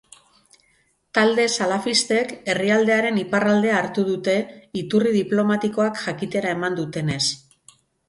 Talde 1.17 1.45
salafistek 1.57 2.33
herrialdearen 2.55 3.21
iparraldea 3.25 3.77
hartu 3.83 4.09
dute, 4.11 4.37
iturri 4.85 5.15
diplomatikoak 5.21 6.05
jakitera 6.11 6.59
eman 6.59 6.85
dutenez. 6.85 7.25